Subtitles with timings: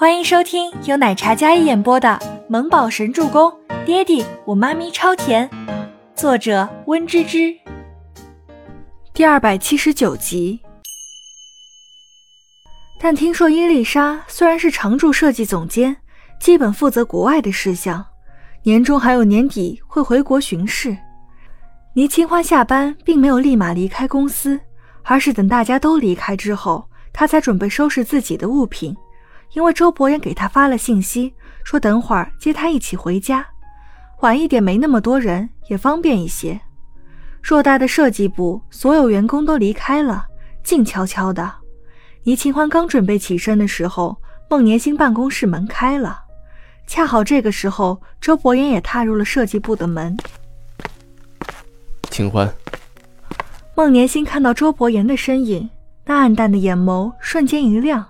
[0.00, 2.18] 欢迎收听由奶茶嘉一演播的
[2.48, 3.50] 《萌宝神助攻》，
[3.84, 5.46] 爹地我妈咪超甜，
[6.14, 7.54] 作者温芝芝。
[9.12, 10.58] 第二百七十九集。
[12.98, 15.94] 但听说伊丽莎虽然是常驻设计总监，
[16.40, 18.02] 基本负责国外的事项，
[18.62, 20.96] 年终还有年底会回国巡视。
[21.92, 24.58] 倪清欢下班并没有立马离开公司，
[25.02, 28.96] 而是等大家都离开之后，她才准备收拾自己的物品。
[29.52, 33.46] 因为周伯言给他发了信息，说等会儿接他一起回家，
[34.20, 36.60] 晚一点没那么多人，也方便一些。
[37.42, 40.26] 偌大的设计部，所有员工都离开了，
[40.62, 41.52] 静悄悄的。
[42.24, 44.16] 倪清欢刚准备起身的时候，
[44.48, 46.20] 孟年星办公室门开了，
[46.86, 50.16] 恰好这个时候，周伯言也踏入了设计部的门。
[52.10, 52.52] 清欢，
[53.74, 55.68] 孟年星看到周伯言的身影，
[56.04, 58.06] 那暗淡的眼眸瞬间一亮。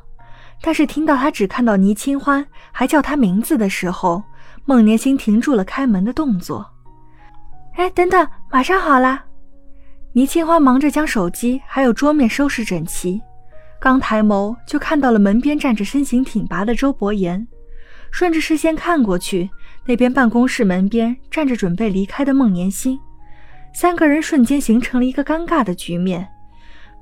[0.63, 4.23] 但是听到他只看到倪清欢，还叫他名字的时候，
[4.67, 6.67] 孟年星停住了开门的动作。
[7.77, 9.25] 哎，等等，马上好啦！
[10.13, 13.21] 倪清欢忙着将手机还有桌面收拾整齐，
[13.81, 17.47] 刚抬眸就看到了门边站着身形挺拔的周伯言，
[18.11, 19.49] 顺着视线看过去，
[19.87, 22.99] 那边办公室门边站着准备离开的孟年星，
[23.73, 26.29] 三个人瞬间形成了一个尴尬的局面。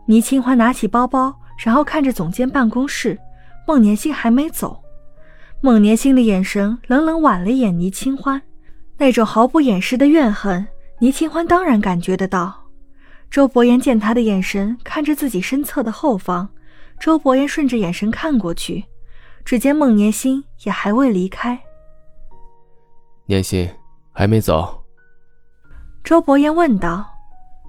[0.06, 1.34] 倪清欢拿起包包，
[1.64, 3.18] 然后看着总监办公室。
[3.68, 4.82] 孟年星还没走，
[5.60, 8.40] 孟年星的眼神冷冷剜了眼倪清欢，
[8.96, 10.66] 那种毫不掩饰的怨恨，
[11.00, 12.64] 倪清欢当然感觉得到。
[13.30, 16.48] 周伯言见他的眼神看着自己身侧的后方，
[16.98, 18.82] 周伯言顺着眼神看过去，
[19.44, 21.60] 只见孟年星也还未离开。
[23.26, 23.68] 年心
[24.12, 24.82] 还没走？
[26.02, 27.04] 周伯言问道。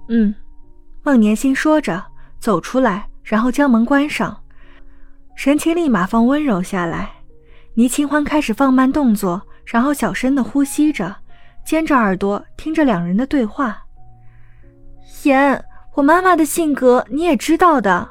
[0.08, 0.34] 嗯，
[1.02, 2.02] 孟年星说着
[2.38, 4.34] 走出来，然后将门关上。
[5.40, 7.10] 神情立马放温柔下来，
[7.72, 11.16] 倪清欢开始放慢动作，然后小声的呼吸着，
[11.64, 13.82] 尖着耳朵听着两人的对话。
[15.22, 15.64] 言，
[15.94, 18.06] 我妈妈的性格你也知道的。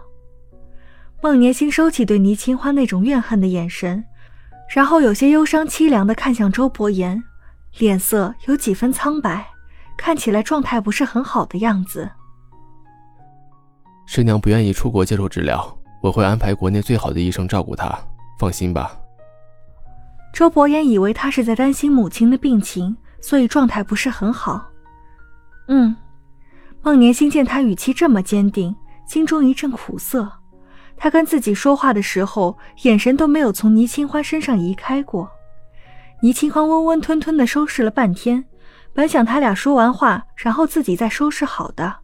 [1.21, 4.03] 孟年星收起对倪清欢那种怨恨的眼神，
[4.73, 7.23] 然后有些忧伤凄凉的看向周伯言，
[7.77, 9.45] 脸色有几分苍白，
[9.95, 12.09] 看起来状态不是很好的样子。
[14.07, 15.78] 师娘不愿意出国接受治疗。
[16.01, 17.97] 我会安排国内最好的医生照顾他，
[18.39, 18.97] 放心吧。
[20.31, 24.65] 周伯言以为他是在担心母亲的病情，所以状态不是很好。
[25.67, 25.95] 嗯，
[26.81, 28.75] 孟年星见他语气这么坚定，
[29.07, 30.31] 心中一阵苦涩。
[30.95, 35.29] 他跟自己说话的时候，眼神都没有从倪清欢身上移开过。
[36.21, 38.43] 倪清欢温温吞吞的收拾了半天，
[38.93, 41.95] 本想他俩说完话，然后自己再收拾好的，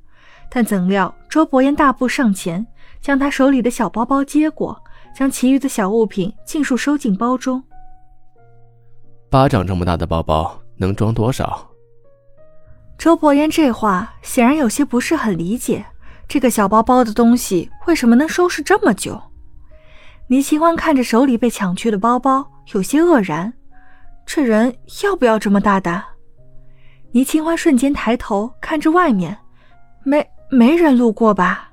[0.50, 2.66] 但怎料周伯言大步上前。
[3.02, 4.82] 将他手里的小包包接过，
[5.16, 7.64] 将其余的小物品尽数收进包中。
[9.30, 11.70] 巴掌这么大的包包能装多少？
[12.98, 15.86] 周伯言这话显然有些不是很理解，
[16.28, 19.22] 这个小包包的东西为什么能收拾这么久？
[20.28, 23.54] 倪清欢看着手里被抢去的包包，有些愕然，
[24.26, 26.04] 这人要不要这么大胆？
[27.12, 29.38] 倪清欢瞬间抬头看着外面，
[30.04, 31.70] 没没人路过吧？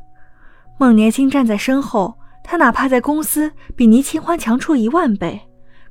[0.82, 2.12] 孟年星站在身后，
[2.43, 5.41] 他哪怕在公司比倪清欢强出一万倍，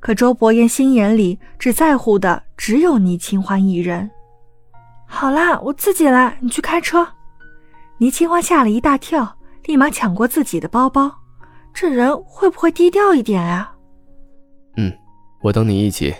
[0.02, 4.12] 可周伯言心眼里只在乎的只有倪清欢一人。
[5.07, 7.07] 好啦，我自己来，你去开车。
[8.00, 11.09] 倪清欢吓了一大跳，立马抢过自己的包包。
[11.73, 13.73] 这人会不会低调一点啊？
[14.75, 14.91] 嗯，
[15.41, 16.13] 我等你一起。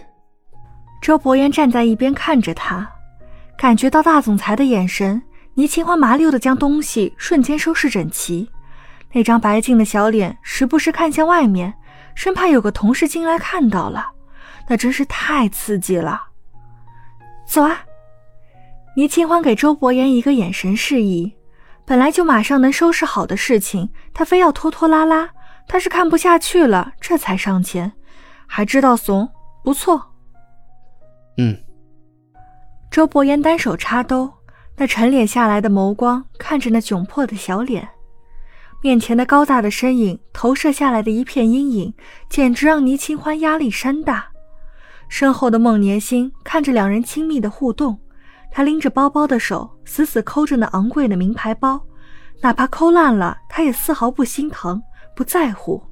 [1.02, 2.90] 周伯言站在一边看着他，
[3.58, 5.22] 感觉到大总裁的眼神，
[5.56, 8.50] 倪清欢麻溜的将东西瞬间收拾整齐。
[9.14, 11.74] 那张白净的小脸时不时看向外面，
[12.16, 14.12] 生怕有个同事进来看到了，
[14.68, 16.22] 那真是太刺激了。
[17.46, 17.82] 走啊！
[18.96, 21.34] 倪清欢给周伯言一个眼神示意，
[21.86, 25.30] 本来就马上能收拾好的事情，他非要拖拖拉拉，
[25.68, 27.92] 他是看不下去了，这才上前，
[28.48, 29.30] 还知道怂，
[29.64, 30.14] 不错。
[31.38, 31.58] 嗯。
[32.90, 34.32] 周伯言单手插兜，
[34.76, 37.88] 那沉敛下来的眸光看着那窘迫的小脸。
[38.82, 41.94] 面前的高大的身影投射下来的一片阴影，
[42.30, 44.28] 简直让倪清欢压力山大。
[45.08, 48.00] 身后的孟年星看着两人亲密的互动，
[48.50, 51.80] 他拎着包包的手死死抠着那昂贵的名牌包，
[52.42, 54.82] 哪怕抠烂了，他也丝毫不心疼，
[55.16, 55.84] 不在乎。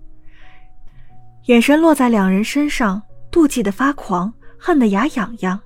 [1.45, 3.01] 眼神落在两人身上，
[3.31, 5.59] 妒忌的发狂，恨得牙痒痒。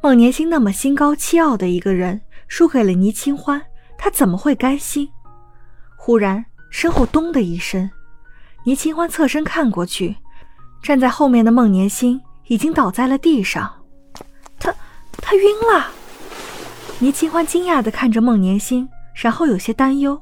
[0.00, 3.60] 孟年星那么心高气傲的一个人，输给了倪清欢，
[3.96, 5.08] 他怎么会甘心？
[6.08, 7.90] 忽然，身后“咚”的一声，
[8.64, 10.16] 倪清欢侧身看过去，
[10.82, 13.70] 站在后面的孟年心已经倒在了地上，
[14.58, 14.74] 他
[15.20, 15.88] 他晕了。
[16.98, 20.18] 倪清欢惊讶地看着孟年心，然后有些担忧。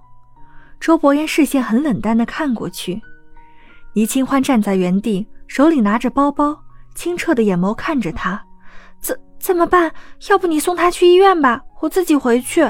[0.81, 3.01] 周伯言视线很冷淡地看过去，
[3.93, 6.59] 倪清欢站在原地，手里拿着包包，
[6.97, 8.45] 清澈的眼眸看着他。
[9.01, 9.93] 怎怎么办？
[10.31, 12.69] 要不你送他去医院吧，我自己回去。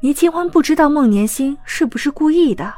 [0.00, 2.72] 倪清欢不知道孟年星是不是故意的，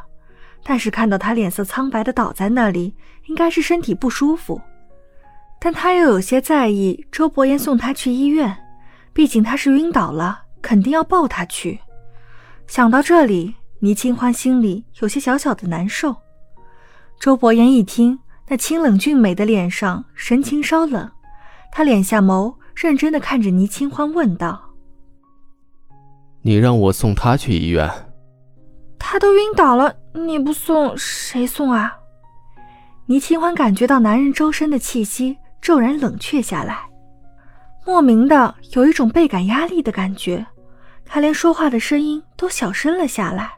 [0.64, 2.94] 但是看到他脸色苍白的倒在那里，
[3.26, 4.60] 应该是身体不舒服。
[5.60, 8.56] 但他又有些在意周伯言送他去医院，
[9.12, 11.78] 毕竟他是晕倒了，肯定要抱他去。
[12.66, 13.54] 想到这里。
[13.84, 16.14] 倪清欢心里有些小小的难受。
[17.18, 18.16] 周伯言一听，
[18.46, 21.10] 那清冷俊美的脸上神情稍冷，
[21.72, 24.71] 他敛下眸，认真的看着倪清欢，问道
[26.42, 27.88] ：“你让我送他去医院？
[28.98, 31.96] 他都晕倒了，你不送谁送啊？”
[33.06, 36.88] 倪清欢感觉到男人周身的气息骤然冷却下来，
[37.84, 40.46] 莫名的有一种倍感压力的感觉，
[41.04, 43.52] 他连说话的声音都小声了下来。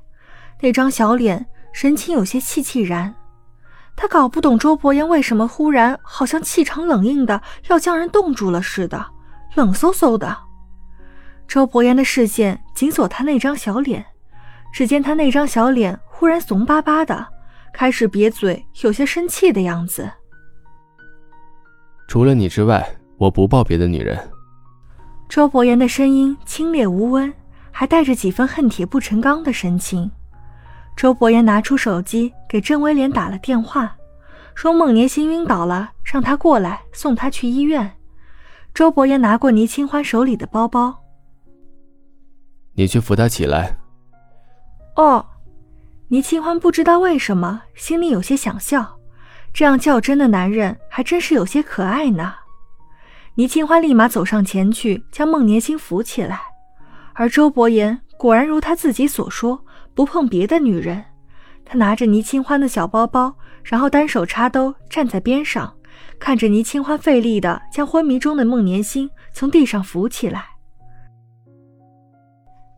[0.61, 3.15] 那张小脸，神情有些气气然。
[3.97, 9.07] 他搞不懂周伯言为什么忽然好像气场冷硬的，要将人冻住了似的，
[9.55, 10.37] 冷飕飕的。
[11.47, 14.05] 周伯言的视线紧锁他那张小脸，
[14.73, 17.27] 只见他那张小脸忽然怂巴巴的，
[17.73, 20.11] 开始瘪嘴，有些生气的样子。
[22.09, 22.87] 除了你之外，
[23.17, 24.19] 我不抱别的女人。
[25.29, 27.33] 周伯言的声音清冽无温，
[27.71, 30.11] 还带着几分恨铁不成钢的神情。
[30.97, 33.97] 周伯言拿出手机给郑威廉打了电话，
[34.55, 37.93] 说孟年星晕倒了，让他过来送他去医院。
[38.73, 41.04] 周伯言拿过倪清欢手里的包包，
[42.75, 43.77] 你去扶他起来。
[44.97, 45.25] 哦，
[46.09, 48.99] 倪清欢不知道为什么心里有些想笑，
[49.53, 52.35] 这样较真的男人还真是有些可爱呢。
[53.37, 56.41] 倪清欢立马走上前去将孟年星扶起来，
[57.15, 59.65] 而周伯言果然如他自己所说。
[59.97, 61.05] 不碰别的女人，
[61.65, 63.33] 他拿着倪清欢的小包包，
[63.63, 65.73] 然后单手插兜，站在边上，
[66.19, 70.47] 看着倪清欢费力的将昏迷中的孟年星从地上扶起来。